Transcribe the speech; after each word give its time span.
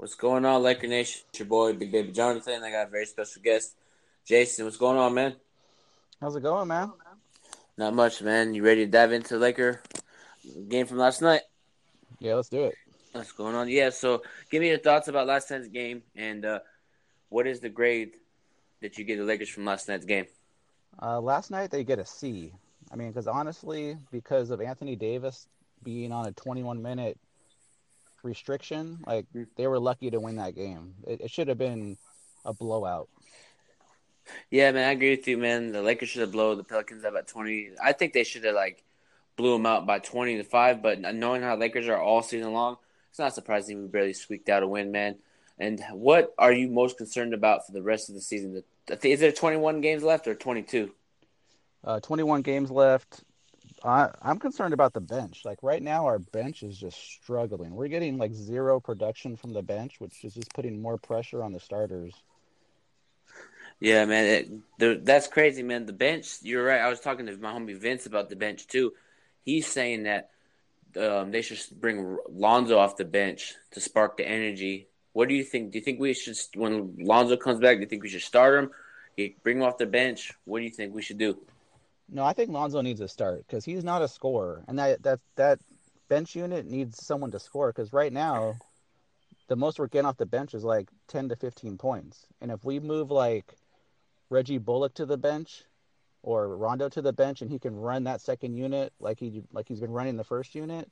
What's 0.00 0.14
going 0.14 0.46
on, 0.46 0.62
Laker 0.62 0.86
Nation? 0.86 1.20
It's 1.28 1.40
your 1.40 1.46
boy, 1.46 1.74
Big 1.74 1.92
Baby 1.92 2.10
Jonathan. 2.12 2.62
I 2.62 2.70
got 2.70 2.86
a 2.86 2.90
very 2.90 3.04
special 3.04 3.42
guest, 3.42 3.76
Jason. 4.24 4.64
What's 4.64 4.78
going 4.78 4.96
on, 4.96 5.12
man? 5.12 5.36
How's 6.18 6.34
it 6.34 6.42
going, 6.42 6.68
man? 6.68 6.94
Not 7.76 7.92
much, 7.92 8.22
man. 8.22 8.54
You 8.54 8.64
ready 8.64 8.86
to 8.86 8.90
dive 8.90 9.12
into 9.12 9.34
the 9.34 9.40
Laker 9.40 9.82
game 10.70 10.86
from 10.86 10.96
last 10.96 11.20
night? 11.20 11.42
Yeah, 12.18 12.36
let's 12.36 12.48
do 12.48 12.64
it. 12.64 12.76
What's 13.12 13.32
going 13.32 13.54
on? 13.54 13.68
Yeah, 13.68 13.90
so 13.90 14.22
give 14.50 14.62
me 14.62 14.68
your 14.68 14.78
thoughts 14.78 15.08
about 15.08 15.26
last 15.26 15.50
night's 15.50 15.68
game 15.68 16.02
and 16.16 16.46
uh, 16.46 16.60
what 17.28 17.46
is 17.46 17.60
the 17.60 17.68
grade 17.68 18.12
that 18.80 18.96
you 18.96 19.04
give 19.04 19.18
the 19.18 19.24
Lakers 19.24 19.50
from 19.50 19.66
last 19.66 19.86
night's 19.86 20.06
game? 20.06 20.24
Uh, 21.02 21.20
last 21.20 21.50
night 21.50 21.70
they 21.70 21.84
get 21.84 21.98
a 21.98 22.06
C. 22.06 22.54
I 22.90 22.96
mean, 22.96 23.08
because 23.08 23.26
honestly, 23.26 23.98
because 24.10 24.48
of 24.48 24.62
Anthony 24.62 24.96
Davis 24.96 25.46
being 25.84 26.10
on 26.10 26.26
a 26.26 26.32
21 26.32 26.80
minute 26.80 27.18
restriction, 28.22 28.98
like 29.06 29.26
Hmm. 29.32 29.44
they 29.56 29.66
were 29.66 29.78
lucky 29.78 30.10
to 30.10 30.20
win 30.20 30.36
that 30.36 30.54
game. 30.54 30.94
It, 31.06 31.20
it 31.22 31.30
should 31.30 31.48
have 31.48 31.58
been 31.58 31.96
a 32.44 32.52
blowout. 32.52 33.08
Yeah, 34.50 34.70
man, 34.72 34.88
I 34.88 34.92
agree 34.92 35.10
with 35.10 35.26
you, 35.26 35.38
man. 35.38 35.72
The 35.72 35.82
Lakers 35.82 36.08
should 36.10 36.20
have 36.20 36.32
blown 36.32 36.56
the 36.56 36.64
Pelicans 36.64 37.04
up 37.04 37.14
at 37.16 37.26
twenty. 37.26 37.70
I 37.82 37.92
think 37.92 38.12
they 38.12 38.24
should 38.24 38.44
have 38.44 38.54
like 38.54 38.84
blew 39.36 39.52
them 39.54 39.66
out 39.66 39.86
by 39.86 39.98
twenty 39.98 40.36
to 40.36 40.44
five. 40.44 40.82
But 40.82 41.00
knowing 41.00 41.42
how 41.42 41.56
Lakers 41.56 41.88
are 41.88 42.00
all 42.00 42.22
season 42.22 42.52
long, 42.52 42.76
it's 43.10 43.18
not 43.18 43.34
surprising 43.34 43.80
we 43.82 43.88
barely 43.88 44.12
squeaked 44.12 44.48
out 44.48 44.62
a 44.62 44.68
win, 44.68 44.92
man. 44.92 45.16
And 45.58 45.82
what 45.92 46.32
are 46.38 46.52
you 46.52 46.68
most 46.68 46.96
concerned 46.96 47.34
about 47.34 47.66
for 47.66 47.72
the 47.72 47.82
rest 47.82 48.08
of 48.08 48.14
the 48.14 48.20
season? 48.20 48.62
Is 49.02 49.20
there 49.20 49.32
twenty 49.32 49.56
one 49.56 49.80
games 49.80 50.02
left 50.02 50.26
or 50.28 50.34
twenty 50.34 50.62
two? 50.62 50.92
Uh, 51.82 51.98
21 51.98 52.42
games 52.42 52.70
left. 52.70 53.24
I, 53.82 54.10
I'm 54.20 54.38
concerned 54.38 54.74
about 54.74 54.92
the 54.92 55.00
bench. 55.00 55.42
Like 55.44 55.58
right 55.62 55.82
now, 55.82 56.06
our 56.06 56.18
bench 56.18 56.62
is 56.62 56.76
just 56.78 56.98
struggling. 56.98 57.74
We're 57.74 57.88
getting 57.88 58.18
like 58.18 58.34
zero 58.34 58.80
production 58.80 59.36
from 59.36 59.52
the 59.52 59.62
bench, 59.62 60.00
which 60.00 60.24
is 60.24 60.34
just 60.34 60.52
putting 60.54 60.82
more 60.82 60.98
pressure 60.98 61.42
on 61.42 61.52
the 61.52 61.60
starters. 61.60 62.14
Yeah, 63.80 64.04
man, 64.04 64.26
it, 64.26 64.50
the, 64.78 65.00
that's 65.02 65.26
crazy, 65.26 65.62
man. 65.62 65.86
The 65.86 65.94
bench, 65.94 66.42
you're 66.42 66.64
right. 66.64 66.80
I 66.80 66.88
was 66.88 67.00
talking 67.00 67.26
to 67.26 67.36
my 67.38 67.52
homie 67.52 67.76
Vince 67.76 68.04
about 68.04 68.28
the 68.28 68.36
bench 68.36 68.66
too. 68.66 68.92
He's 69.42 69.66
saying 69.66 70.02
that 70.02 70.30
um, 71.00 71.30
they 71.30 71.40
should 71.40 71.58
bring 71.80 72.18
Lonzo 72.28 72.78
off 72.78 72.98
the 72.98 73.06
bench 73.06 73.54
to 73.70 73.80
spark 73.80 74.18
the 74.18 74.28
energy. 74.28 74.88
What 75.14 75.28
do 75.28 75.34
you 75.34 75.44
think? 75.44 75.72
Do 75.72 75.78
you 75.78 75.84
think 75.84 75.98
we 75.98 76.12
should, 76.12 76.36
when 76.54 76.96
Lonzo 76.98 77.38
comes 77.38 77.58
back, 77.58 77.76
do 77.76 77.80
you 77.80 77.86
think 77.86 78.02
we 78.02 78.10
should 78.10 78.20
start 78.20 78.58
him? 78.62 78.70
Bring 79.42 79.58
him 79.58 79.62
off 79.62 79.78
the 79.78 79.86
bench. 79.86 80.32
What 80.44 80.58
do 80.58 80.64
you 80.64 80.70
think 80.70 80.94
we 80.94 81.02
should 81.02 81.18
do? 81.18 81.38
No, 82.12 82.24
I 82.24 82.32
think 82.32 82.50
Lonzo 82.50 82.80
needs 82.80 83.00
to 83.00 83.08
start 83.08 83.46
because 83.46 83.64
he's 83.64 83.84
not 83.84 84.02
a 84.02 84.08
scorer, 84.08 84.64
and 84.66 84.78
that 84.78 85.02
that 85.04 85.20
that 85.36 85.60
bench 86.08 86.34
unit 86.34 86.66
needs 86.66 87.04
someone 87.04 87.30
to 87.30 87.38
score. 87.38 87.68
Because 87.68 87.92
right 87.92 88.12
now, 88.12 88.56
the 89.48 89.56
most 89.56 89.78
we're 89.78 89.86
getting 89.86 90.06
off 90.06 90.16
the 90.16 90.26
bench 90.26 90.54
is 90.54 90.64
like 90.64 90.88
ten 91.06 91.28
to 91.28 91.36
fifteen 91.36 91.78
points, 91.78 92.26
and 92.40 92.50
if 92.50 92.64
we 92.64 92.80
move 92.80 93.10
like 93.10 93.54
Reggie 94.28 94.58
Bullock 94.58 94.94
to 94.94 95.06
the 95.06 95.16
bench 95.16 95.64
or 96.22 96.56
Rondo 96.56 96.88
to 96.88 97.00
the 97.00 97.12
bench, 97.12 97.42
and 97.42 97.50
he 97.50 97.60
can 97.60 97.76
run 97.76 98.04
that 98.04 98.20
second 98.20 98.54
unit 98.54 98.92
like 98.98 99.20
he 99.20 99.42
like 99.52 99.68
he's 99.68 99.80
been 99.80 99.92
running 99.92 100.16
the 100.16 100.24
first 100.24 100.56
unit, 100.56 100.90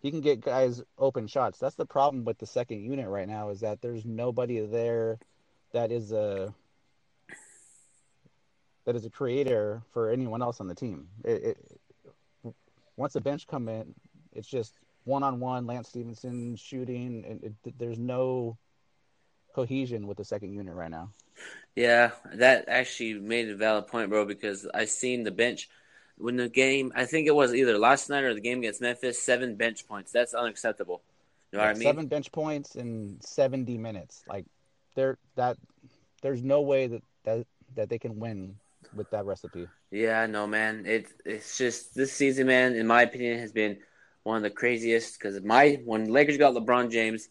he 0.00 0.12
can 0.12 0.20
get 0.20 0.40
guys 0.40 0.80
open 0.96 1.26
shots. 1.26 1.58
That's 1.58 1.76
the 1.76 1.86
problem 1.86 2.24
with 2.24 2.38
the 2.38 2.46
second 2.46 2.82
unit 2.82 3.08
right 3.08 3.28
now 3.28 3.50
is 3.50 3.60
that 3.60 3.82
there's 3.82 4.04
nobody 4.04 4.64
there 4.64 5.18
that 5.72 5.90
is 5.90 6.12
a 6.12 6.54
that 8.84 8.96
is 8.96 9.04
a 9.04 9.10
creator 9.10 9.82
for 9.92 10.10
anyone 10.10 10.42
else 10.42 10.60
on 10.60 10.68
the 10.68 10.74
team. 10.74 11.08
It, 11.24 11.56
it, 12.44 12.54
once 12.96 13.12
the 13.12 13.20
bench 13.20 13.46
come 13.46 13.68
in, 13.68 13.94
it's 14.32 14.48
just 14.48 14.78
one 15.04 15.22
on 15.22 15.40
one. 15.40 15.66
Lance 15.66 15.88
Stephenson 15.88 16.56
shooting, 16.56 17.24
and 17.28 17.44
it, 17.44 17.78
there's 17.78 17.98
no 17.98 18.56
cohesion 19.54 20.06
with 20.06 20.18
the 20.18 20.24
second 20.24 20.52
unit 20.52 20.74
right 20.74 20.90
now. 20.90 21.10
Yeah, 21.74 22.10
that 22.34 22.66
actually 22.68 23.14
made 23.14 23.48
a 23.48 23.56
valid 23.56 23.86
point, 23.86 24.10
bro. 24.10 24.24
Because 24.24 24.66
I 24.74 24.84
seen 24.84 25.24
the 25.24 25.30
bench 25.30 25.68
when 26.18 26.36
the 26.36 26.48
game. 26.48 26.92
I 26.94 27.06
think 27.06 27.26
it 27.26 27.34
was 27.34 27.54
either 27.54 27.78
last 27.78 28.10
night 28.10 28.24
or 28.24 28.34
the 28.34 28.40
game 28.40 28.58
against 28.58 28.80
Memphis. 28.80 29.22
Seven 29.22 29.56
bench 29.56 29.86
points. 29.86 30.12
That's 30.12 30.34
unacceptable. 30.34 31.02
You 31.50 31.58
know 31.58 31.64
what 31.64 31.70
I 31.70 31.74
mean? 31.74 31.82
Seven 31.82 32.06
bench 32.06 32.32
points 32.32 32.76
in 32.76 33.18
70 33.20 33.76
minutes. 33.76 34.22
Like 34.26 34.46
there, 34.94 35.18
that 35.36 35.58
there's 36.22 36.42
no 36.42 36.62
way 36.62 36.86
that 36.86 37.02
that 37.24 37.46
that 37.74 37.88
they 37.88 37.98
can 37.98 38.18
win 38.18 38.56
with 38.94 39.10
that 39.10 39.24
recipe. 39.24 39.68
Yeah, 39.90 40.26
no, 40.26 40.46
man. 40.46 40.84
It's 40.86 41.12
it's 41.24 41.58
just 41.58 41.94
this 41.94 42.12
season, 42.12 42.46
man. 42.46 42.74
In 42.74 42.86
my 42.86 43.02
opinion, 43.02 43.38
has 43.38 43.52
been 43.52 43.78
one 44.22 44.36
of 44.36 44.42
the 44.42 44.50
craziest. 44.50 45.18
Because 45.18 45.42
my 45.42 45.80
when 45.84 46.10
Lakers 46.10 46.38
got 46.38 46.54
LeBron 46.54 46.90
James, 46.90 47.28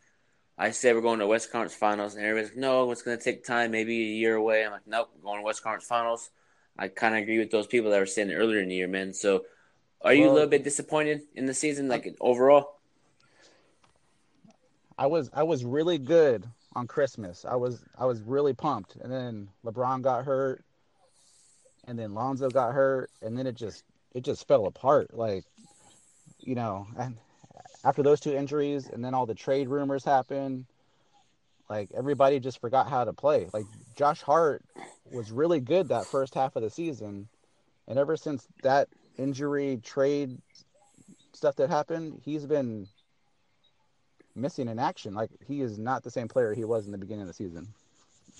I 0.58 0.72
said 0.72 0.96
we're 0.96 1.02
going 1.02 1.20
to 1.20 1.28
West 1.28 1.52
Conference 1.52 1.76
Finals, 1.76 2.16
and 2.16 2.26
everybody's 2.26 2.52
like, 2.52 2.60
no, 2.60 2.92
it's 2.92 3.02
going 3.02 3.18
to 3.18 3.24
take 3.24 3.44
time, 3.44 3.72
maybe 3.72 3.96
a 4.00 4.16
year 4.16 4.36
away. 4.36 4.66
I'm 4.66 4.72
like, 4.72 4.88
nope, 4.88 5.10
we're 5.18 5.24
going 5.24 5.40
to 5.40 5.46
West 5.46 5.64
Conference 5.64 5.86
Finals. 5.86 6.30
I 6.78 6.88
kind 6.88 7.16
of 7.16 7.22
agree 7.22 7.40
with 7.40 7.52
those 7.52 7.68
people 7.68 7.92
that 7.92 8.00
were 8.00 8.06
saying 8.06 8.32
earlier 8.32 8.60
in 8.60 8.70
the 8.70 8.76
year, 8.76 8.88
man. 8.88 9.14
So, 9.14 9.46
are 10.02 10.14
you 10.14 10.24
Well- 10.24 10.32
a 10.32 10.36
little 10.36 10.50
bit 10.50 10.64
disappointed 10.64 11.22
in 11.36 11.46
the 11.46 11.54
season, 11.54 11.88
like 11.88 12.16
overall? 12.20 12.78
I 14.98 15.08
was 15.08 15.30
I 15.34 15.44
was 15.44 15.66
really 15.66 15.98
good 15.98 16.46
on 16.76 16.88
Christmas. 16.88 17.44
I 17.44 17.56
was 17.56 17.84
I 17.98 18.06
was 18.06 18.22
really 18.22 18.54
pumped, 18.54 18.98
and 18.98 19.12
then 19.12 19.50
LeBron 19.66 20.02
got 20.04 20.26
hurt, 20.26 20.64
and 21.86 21.98
then 21.98 22.14
Lonzo 22.14 22.50
got 22.50 22.74
hurt, 22.74 23.10
and 23.22 23.38
then 23.38 23.48
it 23.48 23.56
just 23.56 23.84
it 24.14 24.24
just 24.24 24.48
fell 24.48 24.66
apart. 24.66 25.14
Like, 25.14 25.46
you 26.40 26.56
know, 26.56 26.88
and 26.98 27.18
after 27.84 28.04
those 28.04 28.20
two 28.20 28.34
injuries, 28.34 28.90
and 28.90 29.04
then 29.04 29.14
all 29.14 29.26
the 29.26 29.36
trade 29.36 29.68
rumors 29.68 30.04
happened. 30.04 30.66
Like 31.70 31.90
everybody 31.96 32.42
just 32.42 32.60
forgot 32.60 32.90
how 32.90 33.06
to 33.06 33.14
play. 33.14 33.48
Like 33.54 33.64
Josh 33.96 34.22
Hart 34.22 34.62
was 35.10 35.32
really 35.32 35.62
good 35.62 35.88
that 35.88 36.06
first 36.06 36.36
half 36.36 36.58
of 36.58 36.64
the 36.64 36.70
season, 36.70 37.30
and 37.88 37.98
ever 37.98 38.18
since 38.18 38.46
that 38.62 38.90
injury 39.18 39.80
trade 39.82 40.38
stuff 41.32 41.56
that 41.56 41.70
happened, 41.70 42.22
he's 42.26 42.46
been 42.46 42.88
missing 44.36 44.68
in 44.68 44.80
action. 44.80 45.14
Like 45.14 45.30
he 45.48 45.62
is 45.62 45.80
not 45.80 46.04
the 46.04 46.12
same 46.12 46.28
player 46.28 46.54
he 46.54 46.66
was 46.66 46.86
in 46.86 46.92
the 46.92 46.98
beginning 46.98 47.22
of 47.22 47.28
the 47.28 47.34
season. 47.34 47.68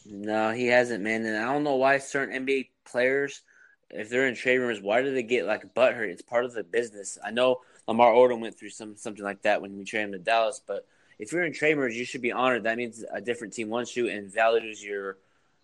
No, 0.06 0.52
he 0.52 0.68
hasn't, 0.68 1.04
man. 1.04 1.26
And 1.26 1.38
I 1.38 1.54
don't 1.54 1.64
know 1.64 1.76
why 1.76 2.00
certain 2.00 2.46
NBA 2.46 2.68
players, 2.86 3.42
if 3.90 4.10
they're 4.10 4.28
in 4.28 4.36
trade 4.36 4.58
rumors, 4.58 4.82
why 4.82 5.02
do 5.02 5.14
they 5.14 5.24
get 5.24 5.46
like 5.46 5.74
butthurt? 5.74 6.10
It's 6.10 6.22
part 6.22 6.46
of 6.46 6.54
the 6.54 6.64
business. 6.64 7.18
I 7.24 7.32
know 7.32 7.62
Lamar 7.88 8.14
Odom 8.14 8.40
went 8.40 8.58
through 8.58 8.70
some 8.70 8.96
something 8.96 9.24
like 9.24 9.42
that 9.44 9.62
when 9.62 9.78
we 9.78 9.84
traded 9.84 10.08
him 10.08 10.12
to 10.14 10.20
Dallas, 10.20 10.62
but 10.66 10.88
if 11.20 11.32
you're 11.32 11.44
in 11.44 11.54
trade 11.54 11.76
rumors, 11.76 11.96
you 11.96 12.06
should 12.06 12.22
be 12.22 12.32
honored. 12.32 12.64
That 12.64 12.78
means 12.78 13.04
a 13.14 13.22
different 13.22 13.54
team 13.54 13.70
wants 13.70 13.96
you 13.96 14.10
and 14.10 14.34
values 14.34 14.84
your 14.84 15.18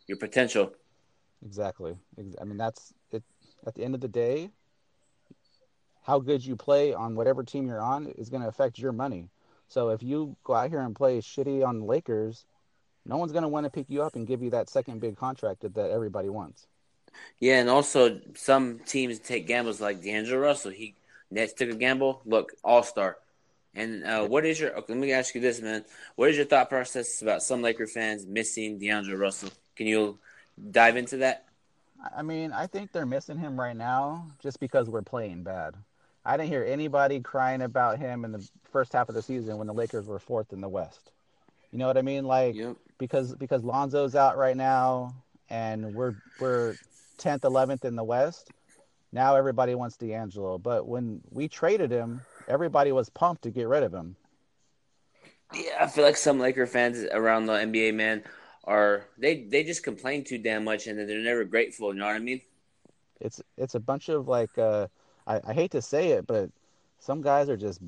your 0.07 0.17
potential. 0.17 0.73
Exactly. 1.45 1.95
I 2.39 2.43
mean, 2.43 2.57
that's 2.57 2.93
it. 3.11 3.23
At 3.65 3.75
the 3.75 3.83
end 3.83 3.95
of 3.95 4.01
the 4.01 4.07
day, 4.07 4.51
how 6.03 6.19
good 6.19 6.45
you 6.45 6.55
play 6.55 6.93
on 6.93 7.15
whatever 7.15 7.43
team 7.43 7.67
you're 7.67 7.81
on 7.81 8.07
is 8.07 8.29
going 8.29 8.41
to 8.41 8.47
affect 8.47 8.79
your 8.79 8.91
money. 8.91 9.29
So 9.67 9.89
if 9.89 10.01
you 10.01 10.37
go 10.43 10.53
out 10.53 10.69
here 10.69 10.79
and 10.79 10.95
play 10.95 11.19
shitty 11.19 11.65
on 11.65 11.79
the 11.79 11.85
Lakers, 11.85 12.45
no 13.05 13.17
one's 13.17 13.33
going 13.33 13.43
to 13.43 13.49
want 13.49 13.65
to 13.65 13.69
pick 13.69 13.89
you 13.89 14.01
up 14.03 14.15
and 14.15 14.25
give 14.25 14.41
you 14.41 14.49
that 14.51 14.69
second 14.69 15.01
big 15.01 15.17
contract 15.17 15.61
that, 15.61 15.75
that 15.75 15.91
everybody 15.91 16.29
wants. 16.29 16.67
Yeah, 17.39 17.59
and 17.59 17.69
also 17.69 18.19
some 18.35 18.79
teams 18.79 19.19
take 19.19 19.47
gambles 19.47 19.79
like 19.79 20.01
D'Angelo 20.01 20.39
Russell. 20.39 20.71
He 20.71 20.95
Nets 21.29 21.53
took 21.53 21.69
a 21.69 21.75
gamble. 21.75 22.21
Look, 22.25 22.53
All 22.63 22.83
Star. 22.83 23.17
And 23.75 24.03
uh, 24.03 24.25
what 24.25 24.45
is 24.45 24.59
your? 24.59 24.71
Okay, 24.77 24.93
let 24.93 24.97
me 24.97 25.11
ask 25.11 25.35
you 25.35 25.41
this, 25.41 25.61
man. 25.61 25.85
What 26.15 26.29
is 26.29 26.37
your 26.37 26.45
thought 26.45 26.69
process 26.69 27.21
about 27.21 27.43
some 27.43 27.61
Laker 27.61 27.85
fans 27.85 28.25
missing 28.25 28.79
D'Angelo 28.79 29.17
Russell? 29.17 29.49
Can 29.75 29.85
you 29.87 30.17
dive 30.71 30.97
into 30.97 31.17
that? 31.17 31.45
I 32.15 32.21
mean, 32.23 32.51
I 32.53 32.67
think 32.67 32.91
they're 32.91 33.05
missing 33.05 33.37
him 33.37 33.59
right 33.59 33.75
now 33.75 34.27
just 34.39 34.59
because 34.59 34.89
we're 34.89 35.01
playing 35.01 35.43
bad. 35.43 35.75
I 36.25 36.37
didn't 36.37 36.49
hear 36.49 36.63
anybody 36.63 37.19
crying 37.19 37.61
about 37.61 37.99
him 37.99 38.25
in 38.25 38.31
the 38.31 38.47
first 38.71 38.93
half 38.93 39.09
of 39.09 39.15
the 39.15 39.21
season 39.21 39.57
when 39.57 39.67
the 39.67 39.73
Lakers 39.73 40.07
were 40.07 40.19
fourth 40.19 40.53
in 40.53 40.61
the 40.61 40.69
West. 40.69 41.11
You 41.71 41.79
know 41.79 41.87
what 41.87 41.97
I 41.97 42.01
mean? 42.01 42.25
Like 42.25 42.55
Yep. 42.55 42.77
because 42.97 43.35
because 43.35 43.63
Lonzo's 43.63 44.15
out 44.15 44.37
right 44.37 44.57
now 44.57 45.13
and 45.49 45.93
we're 45.93 46.15
we're 46.39 46.75
tenth, 47.17 47.43
eleventh 47.45 47.85
in 47.85 47.95
the 47.95 48.03
West. 48.03 48.51
Now 49.11 49.35
everybody 49.35 49.75
wants 49.75 49.97
D'Angelo, 49.97 50.57
but 50.57 50.87
when 50.87 51.21
we 51.31 51.47
traded 51.47 51.91
him, 51.91 52.21
everybody 52.47 52.91
was 52.91 53.09
pumped 53.09 53.43
to 53.43 53.51
get 53.51 53.67
rid 53.67 53.83
of 53.83 53.93
him. 53.93 54.15
Yeah, 55.53 55.77
I 55.79 55.87
feel 55.87 56.03
like 56.03 56.17
some 56.17 56.39
Laker 56.39 56.67
fans 56.67 57.03
around 57.11 57.45
the 57.45 57.59
NBA, 57.59 57.91
man, 57.93 58.23
are 58.65 59.05
they 59.17 59.43
they 59.45 59.63
just 59.63 59.83
complain 59.83 60.23
too 60.23 60.37
damn 60.37 60.63
much, 60.65 60.87
and 60.87 60.97
they're 60.99 61.19
never 61.19 61.45
grateful. 61.45 61.93
You 61.93 61.99
know 61.99 62.05
what 62.07 62.15
I 62.15 62.19
mean? 62.19 62.41
It's 63.19 63.41
it's 63.57 63.75
a 63.75 63.79
bunch 63.79 64.09
of 64.09 64.27
like 64.27 64.57
uh, 64.57 64.87
I, 65.25 65.41
I 65.47 65.53
hate 65.53 65.71
to 65.71 65.81
say 65.81 66.09
it, 66.09 66.27
but 66.27 66.49
some 66.99 67.21
guys 67.21 67.49
are 67.49 67.57
just 67.57 67.81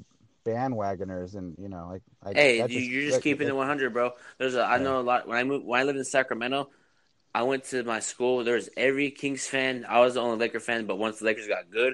bandwagoners, 0.45 1.35
and 1.35 1.55
you 1.59 1.69
know 1.69 1.87
like 1.91 2.01
I, 2.25 2.33
Hey, 2.33 2.57
you're 2.67 3.03
just 3.03 3.21
keeping 3.21 3.47
it 3.47 3.55
100, 3.55 3.93
bro. 3.93 4.11
There's 4.37 4.55
a 4.55 4.63
I 4.63 4.77
Yeah. 4.77 4.83
know 4.83 4.99
a 4.99 5.01
lot 5.01 5.27
when 5.27 5.37
I 5.37 5.43
moved 5.43 5.65
when 5.65 5.79
I 5.79 5.83
lived 5.83 5.97
in 5.99 6.05
Sacramento. 6.05 6.69
I 7.33 7.43
went 7.43 7.63
to 7.65 7.83
my 7.83 7.99
school. 7.99 8.43
There 8.43 8.55
was 8.55 8.69
every 8.75 9.11
Kings 9.11 9.47
fan. 9.47 9.85
I 9.87 9.99
was 9.99 10.15
the 10.15 10.21
only 10.21 10.37
Laker 10.37 10.59
fan, 10.59 10.85
but 10.85 10.97
once 10.97 11.19
the 11.19 11.25
Lakers 11.25 11.47
got 11.47 11.69
good, 11.69 11.93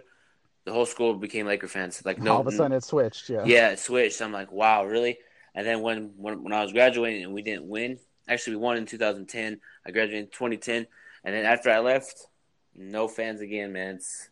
the 0.63 0.71
whole 0.71 0.85
school 0.85 1.13
became 1.15 1.45
Laker 1.45 1.67
fans. 1.67 2.01
Like 2.05 2.19
no, 2.21 2.35
all 2.35 2.41
of 2.41 2.47
a 2.47 2.51
sudden 2.51 2.71
it 2.71 2.83
switched. 2.83 3.29
Yeah. 3.29 3.43
yeah, 3.45 3.69
it 3.69 3.79
switched. 3.79 4.21
I'm 4.21 4.31
like, 4.31 4.51
wow, 4.51 4.85
really? 4.85 5.17
And 5.53 5.65
then 5.65 5.81
when, 5.81 6.13
when 6.17 6.43
when 6.43 6.53
I 6.53 6.63
was 6.63 6.73
graduating 6.73 7.23
and 7.23 7.33
we 7.33 7.41
didn't 7.41 7.67
win, 7.67 7.99
actually 8.27 8.55
we 8.57 8.61
won 8.61 8.77
in 8.77 8.85
2010. 8.85 9.59
I 9.85 9.91
graduated 9.91 10.23
in 10.25 10.29
2010, 10.31 10.87
and 11.23 11.35
then 11.35 11.45
after 11.45 11.69
I 11.69 11.79
left, 11.79 12.27
no 12.75 13.07
fans 13.07 13.41
again, 13.41 13.71
man. 13.73 13.95
It's, 13.95 14.29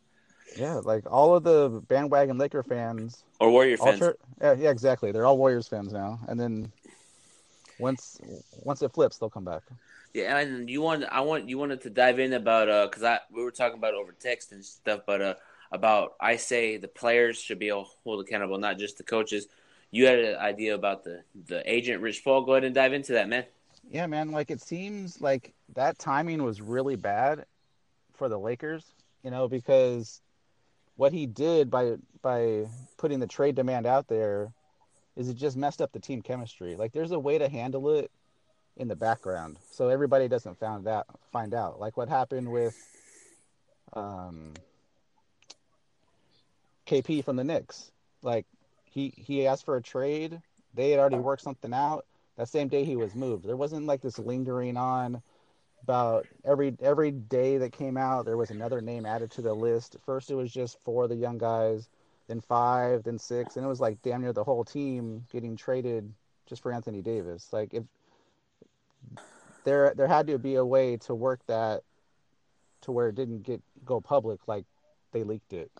Yeah, 0.57 0.75
like 0.83 1.03
all 1.09 1.35
of 1.35 1.43
the 1.43 1.81
bandwagon 1.87 2.37
Laker 2.37 2.63
fans, 2.63 3.23
or 3.39 3.49
Warrior 3.51 3.77
fans. 3.77 3.99
tur- 3.99 4.17
yeah, 4.41 4.53
yeah, 4.53 4.69
exactly. 4.69 5.11
They're 5.11 5.25
all 5.25 5.37
Warriors 5.37 5.67
fans 5.67 5.93
now. 5.93 6.19
And 6.27 6.39
then 6.39 6.71
once 7.79 8.19
once 8.61 8.81
it 8.81 8.93
flips, 8.93 9.17
they'll 9.17 9.29
come 9.29 9.45
back. 9.45 9.61
Yeah, 10.13 10.37
and 10.37 10.69
you 10.69 10.81
want 10.81 11.05
I 11.05 11.21
want 11.21 11.49
you 11.49 11.57
wanted 11.57 11.81
to 11.81 11.89
dive 11.89 12.19
in 12.19 12.33
about 12.33 12.69
uh 12.69 12.87
because 12.87 13.03
I 13.03 13.19
we 13.31 13.43
were 13.43 13.51
talking 13.51 13.77
about 13.77 13.93
over 13.93 14.11
text 14.11 14.51
and 14.51 14.63
stuff, 14.63 15.01
but 15.05 15.21
uh 15.21 15.33
about 15.71 16.13
I 16.19 16.35
say 16.35 16.77
the 16.77 16.87
players 16.87 17.39
should 17.39 17.59
be 17.59 17.67
held 17.67 17.87
accountable, 18.05 18.57
not 18.59 18.77
just 18.77 18.97
the 18.97 19.03
coaches. 19.03 19.47
You 19.91 20.05
had 20.05 20.19
an 20.19 20.35
idea 20.37 20.75
about 20.75 21.03
the 21.03 21.23
the 21.47 21.69
agent 21.71 22.01
Rich 22.01 22.23
Paul. 22.23 22.43
Go 22.43 22.53
ahead 22.53 22.63
and 22.63 22.75
dive 22.75 22.93
into 22.93 23.13
that, 23.13 23.27
man. 23.27 23.45
Yeah, 23.89 24.07
man, 24.07 24.31
like 24.31 24.51
it 24.51 24.61
seems 24.61 25.19
like 25.19 25.53
that 25.75 25.99
timing 25.99 26.43
was 26.43 26.61
really 26.61 26.95
bad 26.95 27.45
for 28.13 28.29
the 28.29 28.39
Lakers, 28.39 28.85
you 29.23 29.31
know, 29.31 29.47
because 29.47 30.21
what 30.95 31.11
he 31.11 31.25
did 31.25 31.69
by 31.69 31.95
by 32.21 32.65
putting 32.97 33.19
the 33.19 33.27
trade 33.27 33.55
demand 33.55 33.85
out 33.85 34.07
there 34.07 34.53
is 35.15 35.29
it 35.29 35.35
just 35.35 35.57
messed 35.57 35.81
up 35.81 35.91
the 35.91 35.99
team 35.99 36.21
chemistry. 36.21 36.75
Like 36.75 36.91
there's 36.91 37.11
a 37.11 37.19
way 37.19 37.37
to 37.37 37.49
handle 37.49 37.91
it 37.91 38.11
in 38.75 38.87
the 38.87 38.95
background 38.95 39.57
so 39.71 39.89
everybody 39.89 40.27
doesn't 40.27 40.59
found 40.59 40.87
out 40.87 41.05
find 41.31 41.53
out. 41.53 41.79
Like 41.79 41.97
what 41.97 42.09
happened 42.09 42.51
with 42.51 42.75
um 43.93 44.53
KP 46.87 47.23
from 47.23 47.35
the 47.35 47.43
Knicks. 47.43 47.91
Like 48.21 48.45
he 48.85 49.13
he 49.15 49.47
asked 49.47 49.65
for 49.65 49.77
a 49.77 49.81
trade. 49.81 50.41
They 50.73 50.91
had 50.91 50.99
already 50.99 51.17
worked 51.17 51.43
something 51.43 51.73
out. 51.73 52.05
That 52.37 52.49
same 52.49 52.67
day 52.67 52.83
he 52.83 52.95
was 52.95 53.13
moved. 53.13 53.45
There 53.45 53.55
wasn't 53.55 53.85
like 53.85 54.01
this 54.01 54.17
lingering 54.17 54.77
on 54.77 55.21
about 55.83 56.25
every 56.45 56.75
every 56.81 57.11
day 57.11 57.57
that 57.57 57.73
came 57.73 57.97
out 57.97 58.25
there 58.25 58.37
was 58.37 58.49
another 58.49 58.81
name 58.81 59.05
added 59.05 59.31
to 59.31 59.41
the 59.41 59.53
list. 59.53 59.97
First 60.05 60.31
it 60.31 60.35
was 60.35 60.51
just 60.51 60.77
for 60.83 61.07
the 61.07 61.15
young 61.15 61.37
guys, 61.37 61.89
then 62.27 62.41
five, 62.41 63.03
then 63.03 63.17
six, 63.19 63.55
and 63.57 63.65
it 63.65 63.67
was 63.69 63.81
like 63.81 64.01
damn 64.01 64.21
near 64.21 64.33
the 64.33 64.43
whole 64.43 64.63
team 64.63 65.25
getting 65.31 65.55
traded 65.55 66.11
just 66.45 66.61
for 66.61 66.71
Anthony 66.71 67.01
Davis. 67.01 67.51
Like 67.51 67.73
if 67.73 67.83
there 69.63 69.93
there 69.95 70.07
had 70.07 70.27
to 70.27 70.37
be 70.37 70.55
a 70.55 70.65
way 70.65 70.97
to 70.97 71.15
work 71.15 71.39
that 71.47 71.81
to 72.81 72.91
where 72.91 73.09
it 73.09 73.15
didn't 73.15 73.43
get 73.43 73.61
go 73.85 73.99
public 74.01 74.39
like 74.47 74.65
they 75.11 75.23
leaked 75.23 75.53
it. 75.53 75.71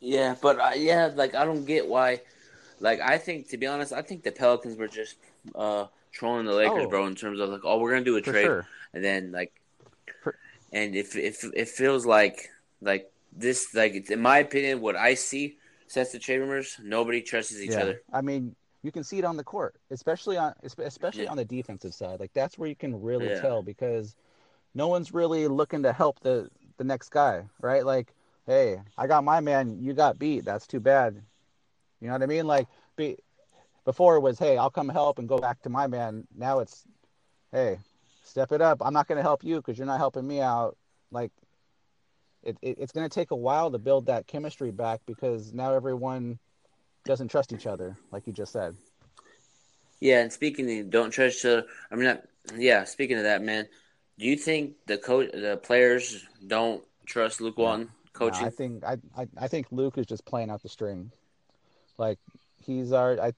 Yeah, 0.00 0.34
but 0.40 0.58
uh, 0.58 0.70
yeah, 0.76 1.10
like 1.14 1.34
I 1.34 1.44
don't 1.44 1.64
get 1.64 1.86
why. 1.86 2.20
Like 2.80 3.00
I 3.00 3.18
think 3.18 3.48
to 3.50 3.56
be 3.58 3.66
honest, 3.66 3.92
I 3.92 4.02
think 4.02 4.22
the 4.22 4.32
Pelicans 4.32 4.76
were 4.76 4.88
just 4.88 5.16
uh 5.54 5.86
trolling 6.12 6.46
the 6.46 6.54
Lakers, 6.54 6.84
Oh. 6.86 6.88
bro. 6.88 7.06
In 7.06 7.14
terms 7.14 7.38
of 7.40 7.50
like, 7.50 7.60
oh, 7.64 7.78
we're 7.78 7.90
gonna 7.92 8.04
do 8.04 8.16
a 8.16 8.22
For 8.22 8.32
trade, 8.32 8.44
sure. 8.46 8.66
and 8.94 9.04
then 9.04 9.32
like, 9.32 9.52
For- 10.22 10.36
and 10.72 10.94
if 10.96 11.16
if 11.16 11.44
it 11.54 11.68
feels 11.68 12.06
like 12.06 12.50
like 12.80 13.10
this, 13.32 13.74
like 13.74 14.10
in 14.10 14.20
my 14.20 14.38
opinion, 14.38 14.80
what 14.80 14.96
I 14.96 15.14
see 15.14 15.58
since 15.86 16.12
the 16.12 16.18
trade 16.18 16.38
rumors, 16.38 16.76
nobody 16.82 17.22
trusts 17.22 17.58
each 17.60 17.70
yeah. 17.70 17.80
other. 17.80 18.02
I 18.12 18.20
mean, 18.20 18.54
you 18.82 18.92
can 18.92 19.04
see 19.04 19.18
it 19.18 19.24
on 19.24 19.36
the 19.36 19.44
court, 19.44 19.74
especially 19.90 20.36
on 20.36 20.54
especially 20.62 21.24
Yeah. 21.24 21.30
on 21.30 21.36
the 21.36 21.44
defensive 21.44 21.94
side. 21.94 22.20
Like 22.20 22.32
that's 22.32 22.58
where 22.58 22.68
you 22.68 22.76
can 22.76 23.00
really 23.00 23.28
Yeah. 23.28 23.40
tell 23.40 23.62
because 23.62 24.16
no 24.74 24.88
one's 24.88 25.12
really 25.12 25.48
looking 25.48 25.82
to 25.82 25.92
help 25.92 26.20
the 26.20 26.50
the 26.76 26.84
next 26.84 27.10
guy, 27.10 27.44
right? 27.60 27.84
Like, 27.84 28.14
hey, 28.46 28.80
I 28.96 29.06
got 29.06 29.22
my 29.24 29.40
man, 29.40 29.82
you 29.82 29.92
got 29.92 30.18
beat. 30.18 30.44
That's 30.44 30.66
too 30.66 30.80
bad. 30.80 31.22
You 32.00 32.06
know 32.06 32.14
what 32.14 32.22
I 32.22 32.26
mean? 32.26 32.46
Like, 32.46 32.66
be, 32.96 33.18
before 33.84 34.16
it 34.16 34.20
was, 34.20 34.38
hey, 34.38 34.56
I'll 34.56 34.70
come 34.70 34.88
help 34.88 35.18
and 35.18 35.28
go 35.28 35.38
back 35.38 35.60
to 35.62 35.68
my 35.68 35.86
man. 35.86 36.26
Now 36.34 36.60
it's, 36.60 36.84
hey, 37.52 37.78
step 38.24 38.52
it 38.52 38.62
up. 38.62 38.78
I'm 38.80 38.94
not 38.94 39.06
going 39.08 39.16
to 39.16 39.22
help 39.22 39.44
you 39.44 39.56
because 39.56 39.76
you're 39.76 39.86
not 39.86 39.98
helping 39.98 40.26
me 40.26 40.40
out. 40.40 40.76
Like, 41.10 41.32
it, 42.42 42.56
it 42.62 42.78
it's 42.78 42.92
going 42.92 43.08
to 43.08 43.14
take 43.14 43.30
a 43.30 43.36
while 43.36 43.70
to 43.70 43.78
build 43.78 44.06
that 44.06 44.26
chemistry 44.26 44.70
back 44.70 45.00
because 45.06 45.52
now 45.52 45.74
everyone 45.74 46.38
doesn't 47.04 47.28
trust 47.28 47.52
each 47.52 47.66
other, 47.66 47.96
like 48.12 48.26
you 48.26 48.32
just 48.32 48.52
said. 48.52 48.74
Yeah, 50.00 50.20
and 50.22 50.32
speaking 50.32 50.80
of 50.80 50.90
don't 50.90 51.10
trust 51.10 51.38
each 51.38 51.44
other, 51.44 51.66
I 51.90 51.94
mean, 51.94 52.04
not, 52.04 52.22
yeah. 52.56 52.84
Speaking 52.84 53.18
of 53.18 53.24
that, 53.24 53.42
man, 53.42 53.68
do 54.18 54.26
you 54.26 54.36
think 54.36 54.74
the 54.86 54.98
coach, 54.98 55.30
the 55.32 55.58
players 55.62 56.24
don't 56.46 56.82
trust 57.10 57.40
Luke. 57.40 57.58
Walton 57.58 57.90
No. 58.20 58.46
I 58.46 58.50
think 58.50 58.84
I, 58.84 58.96
I 59.16 59.26
I 59.36 59.48
think 59.48 59.66
Luke 59.70 59.98
is 59.98 60.06
just 60.06 60.24
playing 60.24 60.50
out 60.50 60.62
the 60.62 60.68
string. 60.68 61.10
Like 61.98 62.18
he's 62.62 62.92
our 62.92 63.20
I 63.20 63.32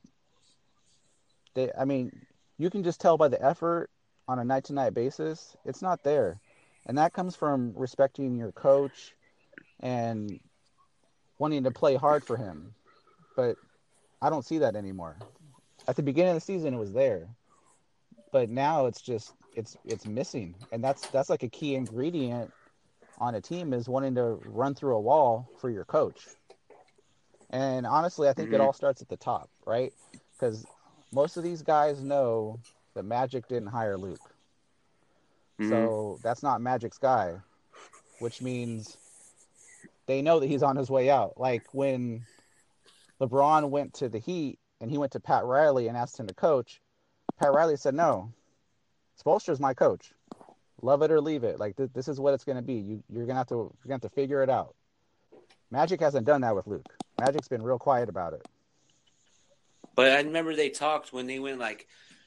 they 1.55 1.71
I 1.79 1.85
mean, 1.85 2.13
you 2.59 2.71
can 2.71 2.85
just 2.85 3.01
tell 3.01 3.17
by 3.17 3.29
the 3.29 3.43
effort 3.43 3.91
on 4.29 4.39
a 4.39 4.45
night 4.45 4.65
to 4.65 4.73
night 4.73 4.95
basis, 4.95 5.57
it's 5.65 5.83
not 5.83 6.05
there. 6.05 6.39
And 6.87 6.99
that 6.99 7.13
comes 7.13 7.37
from 7.37 7.73
respecting 7.77 8.37
your 8.37 8.53
coach 8.53 9.15
and 9.81 10.41
wanting 11.39 11.65
to 11.65 11.71
play 11.71 11.95
hard 11.97 12.25
for 12.25 12.37
him. 12.37 12.75
But 13.37 13.57
I 14.21 14.31
don't 14.31 14.45
see 14.45 14.59
that 14.59 14.77
anymore. 14.77 15.17
At 15.89 15.97
the 15.97 16.03
beginning 16.03 16.31
of 16.31 16.37
the 16.37 16.41
season 16.41 16.75
it 16.75 16.79
was 16.79 16.93
there. 16.93 17.29
But 18.33 18.49
now 18.51 18.87
it's 18.87 19.01
just 19.01 19.35
it's 19.55 19.77
it's 19.85 20.07
missing. 20.07 20.55
And 20.73 20.83
that's 20.83 21.07
that's 21.09 21.31
like 21.31 21.43
a 21.43 21.49
key 21.49 21.75
ingredient 21.75 22.53
on 23.19 23.35
a 23.35 23.41
team 23.41 23.73
is 23.73 23.89
wanting 23.89 24.15
to 24.17 24.39
run 24.45 24.75
through 24.75 24.97
a 24.97 25.01
wall 25.01 25.51
for 25.59 25.71
your 25.71 25.85
coach. 25.85 26.27
And 27.51 27.87
honestly, 27.87 28.29
I 28.29 28.33
think 28.33 28.53
it 28.53 28.61
Mhm. 28.61 28.61
all 28.61 28.73
starts 28.73 29.03
at 29.03 29.09
the 29.09 29.17
top, 29.17 29.51
right? 29.67 29.93
Because 30.39 30.67
most 31.13 31.37
of 31.37 31.43
these 31.45 31.63
guys 31.63 32.03
know 32.03 32.59
that 32.95 33.05
Magic 33.05 33.47
didn't 33.49 33.69
hire 33.69 33.99
Luke. 33.99 34.32
Mhm. 35.63 35.69
So 35.69 36.19
that's 36.23 36.43
not 36.43 36.61
Magic's 36.61 36.99
guy, 36.99 37.41
which 38.19 38.43
means 38.43 38.97
they 40.07 40.23
know 40.23 40.41
that 40.41 40.47
he's 40.47 40.63
on 40.63 40.77
his 40.77 40.91
way 40.91 41.11
out. 41.11 41.39
Like 41.39 41.63
when 41.73 42.25
LeBron 43.21 43.71
went 43.71 43.95
to 43.95 44.09
the 44.09 44.19
Heat 44.19 44.59
and 44.81 44.91
he 44.91 44.99
went 44.99 45.13
to 45.13 45.21
Pat 45.21 45.45
Riley 45.45 45.89
and 45.89 45.97
asked 45.97 46.19
him 46.19 46.27
to 46.27 46.35
coach, 46.35 46.81
Pat 47.39 47.53
Riley 47.53 47.77
said, 47.77 47.95
No, 47.95 48.33
Spoelstra's 49.23 49.61
my 49.61 49.75
coach. 49.75 50.13
Love 50.81 51.03
it 51.03 51.13
or 51.13 51.21
leave 51.21 51.45
it. 51.45 51.61
Like 51.61 51.77
th- 51.77 51.91
this 51.95 52.09
is 52.09 52.19
what 52.19 52.35
it's 52.35 52.45
going 52.45 52.57
to 52.57 52.63
be. 52.63 52.75
You 52.75 53.05
you're 53.09 53.27
gonna 53.27 53.39
have 53.39 53.47
to 53.49 53.55
you're 53.55 53.73
gonna 53.85 53.95
have 53.95 54.01
to 54.01 54.09
figure 54.11 54.43
it 54.43 54.51
out. 54.51 54.75
Magic 55.71 56.01
hasn't 56.01 56.27
done 56.27 56.41
that 56.41 56.57
with 56.57 56.67
Luke. 56.67 56.93
Magic's 57.21 57.49
been 57.49 57.63
real 57.63 57.79
quiet 57.79 58.09
about 58.09 58.33
it. 58.33 58.47
But 59.95 60.11
I 60.11 60.21
remember 60.21 60.57
they 60.57 60.71
talked 60.71 61.13
when 61.13 61.27
they 61.27 61.39
went 61.39 61.59
like, 61.59 61.87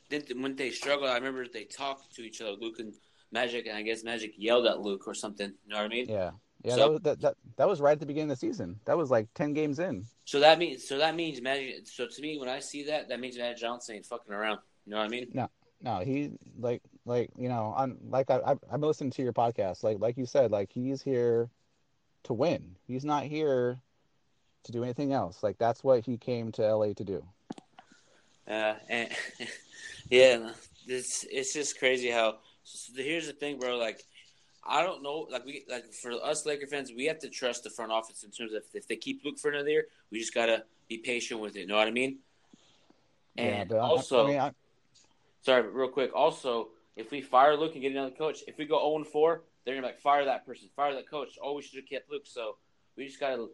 didn't 0.10 0.42
when 0.42 0.56
they 0.56 0.72
struggled. 0.72 1.10
I 1.10 1.16
remember 1.16 1.46
they 1.48 1.66
talked 1.66 2.16
to 2.16 2.22
each 2.22 2.42
other, 2.42 2.52
Luke 2.52 2.80
and 2.80 2.94
Magic, 3.32 3.68
and 3.68 3.78
I 3.78 3.82
guess 3.82 4.04
Magic 4.04 4.34
yelled 4.38 4.66
at 4.66 4.82
Luke 4.82 5.08
or 5.08 5.14
something. 5.14 5.54
You 5.66 5.74
know 5.74 5.78
what 5.78 5.86
I 5.86 5.90
mean? 5.90 6.08
Yeah, 6.10 6.32
yeah. 6.64 6.76
So- 6.76 6.78
that, 6.78 6.92
was, 6.92 7.02
that 7.02 7.22
that 7.22 7.36
that 7.58 7.68
was 7.68 7.82
right 7.82 7.94
at 7.94 8.00
the 8.00 8.06
beginning 8.06 8.32
of 8.32 8.40
the 8.40 8.48
season. 8.48 8.80
That 8.86 8.98
was 8.98 9.10
like 9.10 9.28
ten 9.34 9.54
games 9.54 9.80
in. 9.80 10.06
So 10.26 10.40
that 10.40 10.60
means 10.60 10.88
so 10.88 10.98
that 10.98 11.16
means 11.16 11.42
Magic. 11.42 11.88
So 11.88 12.08
to 12.08 12.22
me, 12.22 12.38
when 12.38 12.50
I 12.50 12.60
see 12.60 12.84
that, 12.86 13.10
that 13.10 13.20
means 13.20 13.38
Magic 13.38 13.58
Johnson 13.58 13.96
ain't 13.96 14.06
fucking 14.06 14.34
around. 14.34 14.60
You 14.86 14.92
know 14.92 14.98
what 14.98 15.06
I 15.06 15.10
mean? 15.10 15.28
No, 15.34 15.50
no, 15.82 16.00
he 16.00 16.32
like 16.60 16.82
like 17.06 17.30
you 17.38 17.50
know 17.50 17.74
on 17.76 17.98
like 18.10 18.30
I 18.30 18.40
I've, 18.46 18.60
I've 18.72 18.80
been 18.80 18.82
listening 18.82 19.12
to 19.12 19.24
your 19.24 19.34
podcast. 19.34 19.84
Like 19.84 20.00
like 20.00 20.18
you 20.18 20.26
said, 20.26 20.52
like 20.52 20.72
he's 20.72 21.02
here 21.02 21.50
to 22.24 22.34
win. 22.34 22.76
He's 22.88 23.06
not 23.06 23.24
here 23.24 23.80
to 24.64 24.72
do 24.72 24.84
anything 24.84 25.14
else. 25.14 25.44
Like 25.44 25.58
that's 25.58 25.84
what 25.84 26.06
he 26.06 26.18
came 26.18 26.52
to 26.54 26.76
LA 26.76 26.94
to 26.94 27.04
do. 27.04 27.24
Uh, 28.48 28.76
and 28.90 29.10
yeah, 30.10 30.52
it's 30.88 31.26
it's 31.32 31.54
just 31.54 31.80
crazy 31.80 32.10
how. 32.10 32.38
So 32.66 33.02
here's 33.02 33.28
the 33.28 33.34
thing, 33.34 33.60
bro. 33.60 33.78
Like, 33.78 34.04
I 34.68 34.84
don't 34.84 35.04
know. 35.04 35.28
Like 35.30 35.46
we 35.46 35.64
like 35.70 35.94
for 35.94 36.12
us 36.12 36.46
Laker 36.46 36.66
fans, 36.66 36.92
we 36.96 37.06
have 37.06 37.20
to 37.20 37.30
trust 37.30 37.64
the 37.64 37.70
front 37.70 37.92
office 37.92 38.24
in 38.24 38.32
terms 38.32 38.54
of 38.54 38.64
if 38.74 38.88
they 38.88 38.96
keep 38.96 39.24
Luke 39.24 39.38
for 39.38 39.52
another 39.52 39.70
year, 39.70 39.86
we 40.12 40.20
just 40.20 40.34
gotta 40.34 40.64
be 40.90 40.98
patient 40.98 41.40
with 41.40 41.56
it. 41.56 41.62
You 41.62 41.68
know 41.68 41.76
what 41.76 41.88
I 41.88 41.92
mean? 41.92 42.18
And 43.38 43.70
yeah, 43.70 43.78
also, 43.78 44.26
I, 44.26 44.28
mean, 44.28 44.40
I, 44.40 44.52
sorry, 45.42 45.64
but 45.64 45.76
real 45.76 45.90
quick. 45.90 46.12
Also, 46.16 46.70
if 46.96 47.12
we 47.12 47.22
fire 47.22 47.56
Luke 47.56 47.74
and 47.74 47.82
get 47.82 47.92
another 47.92 48.16
coach, 48.16 48.40
if 48.48 48.58
we 48.58 48.66
go 48.66 48.80
0 48.80 49.04
4, 49.04 49.44
they're 49.64 49.76
gonna 49.76 49.88
be 49.88 49.92
like 49.92 50.00
fire 50.00 50.26
that 50.26 50.46
person, 50.46 50.68
fire 50.76 50.96
that 50.96 51.10
coach. 51.10 51.38
Oh, 51.42 51.54
we 51.54 51.62
should 51.62 51.78
have 51.78 51.90
kept 51.90 52.10
Luke. 52.10 52.26
So 52.26 52.58
we 52.98 53.06
just 53.06 53.20
gotta 53.20 53.48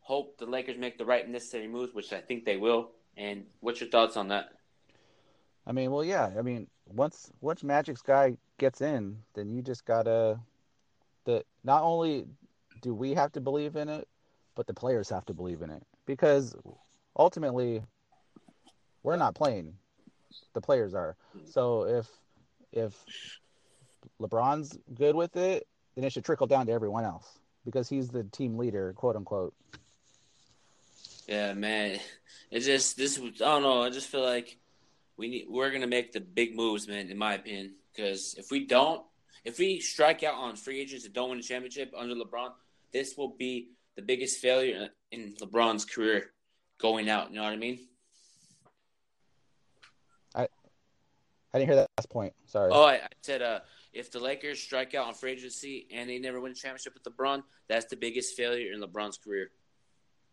hope 0.00 0.38
the 0.38 0.46
Lakers 0.46 0.78
make 0.78 0.98
the 0.98 1.04
right 1.04 1.28
necessary 1.28 1.68
moves, 1.68 1.94
which 1.94 2.12
I 2.12 2.20
think 2.20 2.44
they 2.44 2.56
will. 2.56 2.90
And 3.16 3.44
what's 3.60 3.80
your 3.80 3.90
thoughts 3.90 4.16
on 4.16 4.28
that? 4.28 4.54
I 5.70 5.72
mean, 5.72 5.92
well, 5.92 6.02
yeah. 6.02 6.30
I 6.36 6.42
mean, 6.42 6.66
once 6.88 7.30
once 7.40 7.62
Magic's 7.62 8.02
guy 8.02 8.36
gets 8.58 8.80
in, 8.80 9.18
then 9.34 9.52
you 9.52 9.62
just 9.62 9.84
gotta 9.84 10.40
the 11.26 11.44
not 11.62 11.84
only 11.84 12.26
do 12.82 12.92
we 12.92 13.14
have 13.14 13.30
to 13.32 13.40
believe 13.40 13.76
in 13.76 13.88
it, 13.88 14.08
but 14.56 14.66
the 14.66 14.74
players 14.74 15.08
have 15.10 15.24
to 15.26 15.32
believe 15.32 15.62
in 15.62 15.70
it 15.70 15.84
because 16.06 16.56
ultimately 17.16 17.84
we're 19.04 19.14
not 19.16 19.36
playing. 19.36 19.74
The 20.54 20.60
players 20.60 20.92
are. 20.92 21.14
So 21.44 21.84
if 21.84 22.08
if 22.72 22.92
LeBron's 24.20 24.76
good 24.92 25.14
with 25.14 25.36
it, 25.36 25.68
then 25.94 26.02
it 26.02 26.12
should 26.12 26.24
trickle 26.24 26.48
down 26.48 26.66
to 26.66 26.72
everyone 26.72 27.04
else 27.04 27.38
because 27.64 27.88
he's 27.88 28.08
the 28.08 28.24
team 28.24 28.58
leader, 28.58 28.92
quote 28.94 29.14
unquote. 29.14 29.54
Yeah, 31.28 31.54
man. 31.54 32.00
It 32.50 32.60
just 32.60 32.96
this. 32.96 33.20
I 33.20 33.30
don't 33.38 33.62
know. 33.62 33.84
I 33.84 33.90
just 33.90 34.08
feel 34.08 34.24
like 34.24 34.59
we 35.20 35.28
need. 35.28 35.46
We're 35.48 35.70
gonna 35.70 35.86
make 35.86 36.12
the 36.12 36.20
big 36.20 36.56
moves, 36.56 36.88
man. 36.88 37.10
In 37.10 37.18
my 37.18 37.34
opinion, 37.34 37.74
because 37.94 38.34
if 38.38 38.50
we 38.50 38.66
don't, 38.66 39.04
if 39.44 39.58
we 39.58 39.78
strike 39.78 40.22
out 40.24 40.34
on 40.34 40.56
free 40.56 40.80
agents 40.80 41.04
that 41.04 41.12
don't 41.12 41.30
win 41.30 41.38
a 41.38 41.42
championship 41.42 41.92
under 41.96 42.14
LeBron, 42.14 42.50
this 42.92 43.16
will 43.16 43.36
be 43.36 43.68
the 43.96 44.02
biggest 44.02 44.40
failure 44.40 44.88
in 45.12 45.34
LeBron's 45.40 45.84
career 45.84 46.32
going 46.80 47.10
out. 47.10 47.30
You 47.30 47.36
know 47.36 47.42
what 47.42 47.52
I 47.52 47.56
mean? 47.56 47.80
I 50.34 50.48
I 51.52 51.58
didn't 51.58 51.68
hear 51.68 51.76
that 51.76 51.90
last 51.98 52.08
point. 52.08 52.32
Sorry. 52.46 52.70
Oh, 52.72 52.84
I, 52.84 52.94
I 52.94 53.08
said 53.20 53.42
uh, 53.42 53.60
if 53.92 54.10
the 54.10 54.20
Lakers 54.20 54.58
strike 54.58 54.94
out 54.94 55.06
on 55.06 55.14
free 55.14 55.32
agency 55.32 55.86
and 55.92 56.08
they 56.08 56.18
never 56.18 56.40
win 56.40 56.52
a 56.52 56.54
championship 56.54 56.94
with 56.94 57.04
LeBron, 57.04 57.42
that's 57.68 57.86
the 57.86 57.96
biggest 57.96 58.36
failure 58.36 58.72
in 58.72 58.80
LeBron's 58.80 59.18
career. 59.18 59.50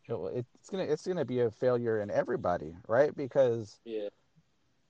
It's 0.09 0.69
gonna 0.69 0.83
it's 0.83 1.05
gonna 1.05 1.25
be 1.25 1.41
a 1.41 1.51
failure 1.51 1.99
in 1.99 2.09
everybody, 2.09 2.73
right? 2.87 3.13
Because 3.13 3.81
yeah, 3.83 4.07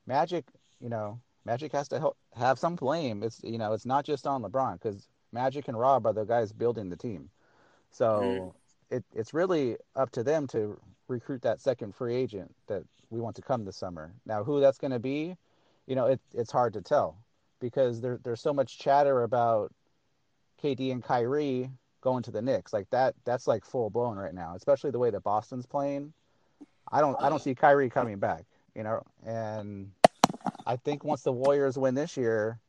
Magic, 0.07 0.45
you 0.81 0.89
know, 0.89 1.19
Magic 1.45 1.71
has 1.73 1.87
to 1.89 1.99
help, 1.99 2.17
have 2.35 2.57
some 2.57 2.75
blame. 2.75 3.23
It's 3.23 3.41
you 3.43 3.57
know, 3.57 3.73
it's 3.73 3.85
not 3.85 4.05
just 4.05 4.25
on 4.25 4.43
LeBron 4.43 4.73
because 4.73 5.07
Magic 5.31 5.67
and 5.67 5.79
Rob 5.79 6.05
are 6.05 6.13
the 6.13 6.25
guys 6.25 6.51
building 6.51 6.89
the 6.89 6.95
team. 6.95 7.29
So 7.91 8.05
mm-hmm. 8.21 8.95
it, 8.95 9.03
it's 9.13 9.33
really 9.33 9.77
up 9.95 10.11
to 10.11 10.23
them 10.23 10.47
to 10.47 10.79
recruit 11.07 11.41
that 11.43 11.61
second 11.61 11.95
free 11.95 12.15
agent 12.15 12.53
that 12.67 12.83
we 13.09 13.19
want 13.19 13.35
to 13.37 13.41
come 13.41 13.65
this 13.65 13.77
summer. 13.77 14.13
Now, 14.25 14.43
who 14.43 14.59
that's 14.59 14.77
going 14.77 14.91
to 14.91 14.99
be, 14.99 15.37
you 15.85 15.95
know, 15.95 16.07
it, 16.07 16.19
it's 16.33 16.51
hard 16.51 16.73
to 16.73 16.81
tell 16.81 17.17
because 17.59 18.01
there, 18.01 18.19
there's 18.23 18.41
so 18.41 18.53
much 18.53 18.77
chatter 18.79 19.23
about 19.23 19.71
KD 20.61 20.91
and 20.91 21.03
Kyrie 21.03 21.69
going 22.01 22.23
to 22.23 22.31
the 22.31 22.41
Knicks. 22.41 22.73
Like 22.73 22.89
that, 22.91 23.15
that's 23.25 23.47
like 23.47 23.65
full 23.65 23.89
blown 23.89 24.17
right 24.17 24.33
now, 24.33 24.53
especially 24.55 24.91
the 24.91 24.99
way 24.99 25.09
that 25.09 25.23
Boston's 25.23 25.65
playing. 25.65 26.13
I 26.91 27.01
don't, 27.01 27.17
I 27.21 27.29
don't 27.29 27.41
see 27.41 27.55
Kyrie 27.55 27.89
coming 27.89 28.17
back, 28.17 28.45
you 28.75 28.83
know, 28.83 29.03
and 29.25 29.91
I 30.67 30.75
think 30.75 31.05
once 31.05 31.23
the 31.23 31.31
Warriors 31.31 31.77
win 31.77 31.95
this 31.95 32.17
year, 32.17 32.59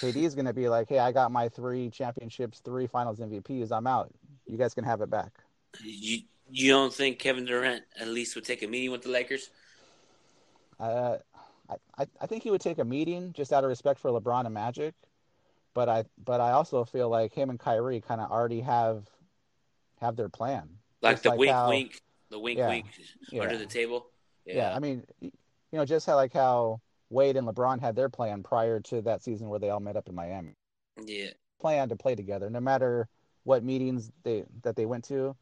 KD 0.00 0.22
is 0.22 0.36
going 0.36 0.46
to 0.46 0.54
be 0.54 0.68
like, 0.68 0.88
"Hey, 0.88 1.00
I 1.00 1.10
got 1.10 1.32
my 1.32 1.48
three 1.48 1.90
championships, 1.90 2.60
three 2.60 2.86
Finals 2.86 3.18
MVPs. 3.18 3.72
I'm 3.72 3.86
out. 3.86 4.14
You 4.46 4.56
guys 4.56 4.74
can 4.74 4.84
have 4.84 5.00
it 5.00 5.10
back." 5.10 5.32
You 5.82 6.20
you 6.48 6.70
don't 6.70 6.94
think 6.94 7.18
Kevin 7.18 7.44
Durant 7.44 7.82
at 8.00 8.06
least 8.06 8.36
would 8.36 8.44
take 8.44 8.62
a 8.62 8.68
meeting 8.68 8.92
with 8.92 9.02
the 9.02 9.10
Lakers? 9.10 9.50
Uh, 10.78 11.16
I 11.98 12.06
I 12.20 12.26
think 12.26 12.44
he 12.44 12.50
would 12.52 12.60
take 12.60 12.78
a 12.78 12.84
meeting 12.84 13.32
just 13.32 13.52
out 13.52 13.64
of 13.64 13.68
respect 13.68 13.98
for 13.98 14.10
LeBron 14.10 14.44
and 14.44 14.54
Magic, 14.54 14.94
but 15.74 15.88
I 15.88 16.04
but 16.24 16.40
I 16.40 16.52
also 16.52 16.84
feel 16.84 17.08
like 17.08 17.34
him 17.34 17.50
and 17.50 17.58
Kyrie 17.58 18.00
kind 18.00 18.20
of 18.20 18.30
already 18.30 18.60
have 18.60 19.04
have 20.00 20.14
their 20.14 20.28
plan. 20.28 20.68
Like 21.02 21.14
just 21.14 21.24
the 21.24 21.30
like 21.30 21.38
wink, 21.40 21.52
how, 21.52 21.68
wink, 21.68 22.02
the 22.30 22.38
wink, 22.38 22.58
yeah, 22.58 22.68
wink 22.68 22.86
yeah. 23.32 23.42
under 23.42 23.58
the 23.58 23.66
table. 23.66 24.06
Yeah. 24.44 24.54
yeah, 24.54 24.76
I 24.76 24.78
mean, 24.78 25.02
you 25.20 25.32
know, 25.72 25.84
just 25.84 26.06
how 26.06 26.14
like 26.14 26.32
how 26.32 26.80
Wade 27.10 27.36
and 27.36 27.46
LeBron 27.46 27.80
had 27.80 27.96
their 27.96 28.08
plan 28.08 28.42
prior 28.42 28.80
to 28.80 29.02
that 29.02 29.22
season 29.22 29.48
where 29.48 29.58
they 29.58 29.70
all 29.70 29.80
met 29.80 29.96
up 29.96 30.08
in 30.08 30.14
Miami. 30.14 30.54
Yeah. 31.02 31.30
Plan 31.60 31.88
to 31.88 31.96
play 31.96 32.14
together, 32.14 32.50
no 32.50 32.60
matter 32.60 33.08
what 33.44 33.62
meetings 33.62 34.10
they 34.24 34.44
that 34.62 34.76
they 34.76 34.86
went 34.86 35.04
to. 35.04 35.36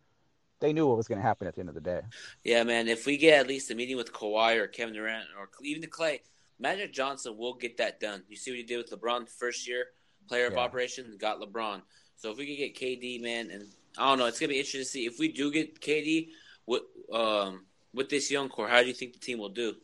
They 0.60 0.72
knew 0.72 0.86
what 0.86 0.96
was 0.96 1.08
going 1.08 1.18
to 1.18 1.26
happen 1.26 1.46
at 1.46 1.54
the 1.54 1.60
end 1.60 1.68
of 1.68 1.74
the 1.74 1.80
day. 1.80 2.00
Yeah, 2.44 2.62
man. 2.64 2.88
If 2.88 3.06
we 3.06 3.16
get 3.16 3.40
at 3.40 3.48
least 3.48 3.70
a 3.70 3.74
meeting 3.74 3.96
with 3.96 4.12
Kawhi 4.12 4.56
or 4.56 4.66
Kevin 4.66 4.94
Durant 4.94 5.26
or 5.38 5.48
even 5.62 5.82
the 5.82 5.88
Clay, 5.88 6.22
Magic 6.58 6.92
Johnson 6.92 7.36
will 7.36 7.54
get 7.54 7.76
that 7.78 8.00
done. 8.00 8.22
You 8.28 8.36
see 8.36 8.52
what 8.52 8.58
he 8.58 8.62
did 8.62 8.78
with 8.78 8.90
LeBron 8.90 9.28
first 9.28 9.68
year, 9.68 9.86
player 10.28 10.46
of 10.46 10.56
operation, 10.56 11.16
got 11.18 11.40
LeBron. 11.40 11.82
So 12.16 12.30
if 12.30 12.38
we 12.38 12.46
could 12.46 12.56
get 12.56 12.76
KD, 12.76 13.20
man, 13.22 13.50
and 13.50 13.64
I 13.98 14.08
don't 14.08 14.18
know, 14.18 14.26
it's 14.26 14.38
gonna 14.38 14.48
be 14.48 14.58
interesting 14.58 14.80
to 14.82 14.86
see 14.86 15.06
if 15.06 15.18
we 15.18 15.28
do 15.28 15.50
get 15.50 15.80
KD. 15.80 16.28
with 16.66 16.82
um 17.12 17.66
with 17.92 18.08
this 18.08 18.30
young 18.30 18.48
core, 18.48 18.68
how 18.68 18.80
do 18.80 18.88
you 18.88 18.94
think 18.94 19.12
the 19.12 19.18
team 19.18 19.38
will 19.38 19.50
do? 19.50 19.74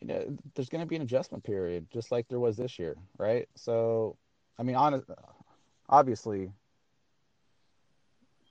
You 0.00 0.06
know, 0.06 0.36
there's 0.54 0.68
going 0.68 0.80
to 0.80 0.86
be 0.86 0.96
an 0.96 1.02
adjustment 1.02 1.44
period, 1.44 1.86
just 1.90 2.12
like 2.12 2.28
there 2.28 2.40
was 2.40 2.56
this 2.56 2.78
year, 2.78 2.96
right? 3.18 3.48
So, 3.54 4.16
I 4.58 4.62
mean, 4.62 4.76
honest, 4.76 5.04
obviously, 5.88 6.50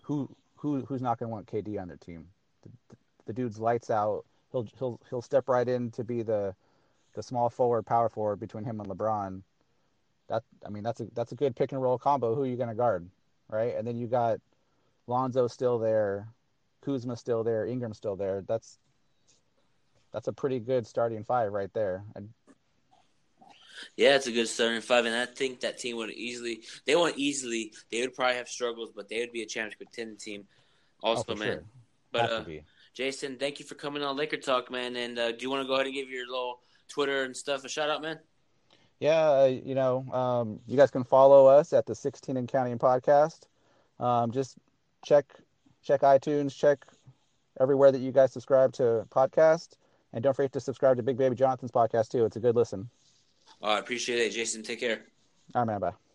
who 0.01 0.30
who 0.56 0.82
who's 0.86 1.01
not 1.01 1.20
going 1.20 1.30
to 1.30 1.34
want 1.34 1.48
KD 1.48 1.80
on 1.82 1.88
their 1.88 1.98
team? 1.98 2.27
The, 2.63 2.96
the, 3.25 3.34
dude's 3.34 3.60
lights 3.60 3.89
out. 3.89 4.25
He'll 4.51 4.68
he'll 4.77 5.00
he'll 5.10 5.22
step 5.22 5.48
right 5.48 5.68
in 5.68 5.92
to 5.92 6.04
be 6.04 6.22
the 6.22 6.54
the 7.13 7.24
small 7.24 7.50
forward, 7.50 7.86
power 7.86 8.10
forward 8.10 8.39
between 8.39 8.63
him 8.63 8.80
and 8.80 8.89
LeBron. 8.89 9.42
That 10.27 10.44
I 10.66 10.70
mean, 10.70 10.84
that's 10.84 11.00
a 11.00 11.08
that's 11.13 11.32
a 11.32 11.36
good 11.36 11.56
pick 11.56 11.72
and 11.72 11.82
roll 11.82 11.98
combo. 11.98 12.36
Who 12.36 12.44
are 12.44 12.48
you 12.48 12.58
going 12.58 12.70
to 12.70 12.75
guard, 12.75 13.10
right? 13.50 13.75
And 13.75 13.88
then 13.88 13.96
you 13.96 14.08
got 14.08 14.39
Lonzo 15.08 15.48
still 15.48 15.80
there, 15.80 16.27
Kuzma 16.82 17.16
still 17.16 17.44
there, 17.44 17.66
Ingram 17.66 17.94
still 17.94 18.16
there. 18.16 18.44
That's 18.48 18.80
that's 20.13 20.27
a 20.27 20.33
pretty 20.33 20.59
good 20.59 20.87
starting 20.87 21.23
five 21.23 21.51
right 21.51 21.73
there. 21.73 22.03
I'd... 22.15 22.27
Yeah, 23.95 24.15
it's 24.15 24.27
a 24.27 24.31
good 24.31 24.47
starting 24.47 24.81
five, 24.81 25.05
and 25.05 25.15
I 25.15 25.25
think 25.25 25.61
that 25.61 25.77
team 25.77 25.97
would 25.97 26.09
easily. 26.11 26.63
They 26.85 26.95
won't 26.95 27.17
easily. 27.17 27.73
They 27.91 28.01
would 28.01 28.13
probably 28.13 28.37
have 28.37 28.47
struggles, 28.47 28.91
but 28.95 29.07
they 29.09 29.19
would 29.19 29.31
be 29.31 29.43
a 29.43 29.45
championship 29.45 29.79
contending 29.79 30.17
team. 30.17 30.45
Also, 31.01 31.25
oh, 31.29 31.35
man. 31.35 31.47
Sure. 31.47 31.63
But 32.11 32.31
uh, 32.31 32.43
Jason, 32.93 33.37
thank 33.37 33.59
you 33.59 33.65
for 33.65 33.75
coming 33.75 34.01
on 34.01 34.17
Laker 34.17 34.37
Talk, 34.37 34.71
man. 34.71 34.95
And 34.95 35.19
uh, 35.19 35.31
do 35.31 35.37
you 35.41 35.49
want 35.49 35.61
to 35.61 35.67
go 35.67 35.75
ahead 35.75 35.85
and 35.85 35.93
give 35.93 36.09
your 36.09 36.25
little 36.25 36.59
Twitter 36.87 37.23
and 37.23 37.35
stuff 37.35 37.63
a 37.63 37.69
shout 37.69 37.89
out, 37.89 38.01
man? 38.01 38.19
Yeah, 38.99 39.29
uh, 39.29 39.45
you 39.45 39.75
know, 39.75 40.05
um, 40.11 40.59
you 40.65 40.75
guys 40.75 40.89
can 40.89 41.03
follow 41.03 41.45
us 41.45 41.73
at 41.73 41.85
the 41.85 41.93
16 41.93 42.35
and 42.37 42.47
Counting 42.47 42.79
podcast. 42.79 43.41
Um, 43.99 44.31
just 44.31 44.57
check 45.05 45.25
check 45.83 46.01
iTunes, 46.01 46.55
check 46.55 46.85
everywhere 47.59 47.91
that 47.91 48.01
you 48.01 48.11
guys 48.11 48.33
subscribe 48.33 48.73
to 48.73 49.05
podcast. 49.09 49.69
And 50.17 50.24
don't 50.24 50.36
forget 50.36 50.51
to 50.53 50.59
subscribe 50.59 50.97
to 50.97 51.03
Big 51.03 51.15
Baby 51.15 51.36
Jonathan's 51.36 51.69
podcast 51.69 52.09
too. 52.09 52.25
It's 52.25 52.38
a 52.38 52.39
good 52.39 52.55
listen. 52.55 52.89
I 53.62 53.77
appreciate 53.77 54.17
it, 54.17 54.31
Jason. 54.31 54.63
Take 54.63 54.79
care. 54.79 55.05
All 55.53 55.62
right, 55.62 55.74
man. 55.74 55.79
Bye. 55.79 56.06